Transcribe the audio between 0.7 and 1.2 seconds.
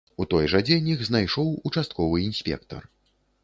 іх